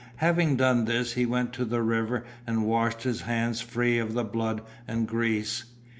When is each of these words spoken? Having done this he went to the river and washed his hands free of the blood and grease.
Having 0.15 0.55
done 0.55 0.85
this 0.85 1.13
he 1.13 1.27
went 1.27 1.53
to 1.53 1.63
the 1.63 1.83
river 1.83 2.25
and 2.47 2.65
washed 2.65 3.03
his 3.03 3.21
hands 3.21 3.61
free 3.61 3.99
of 3.99 4.13
the 4.15 4.23
blood 4.23 4.61
and 4.87 5.07
grease. 5.07 5.65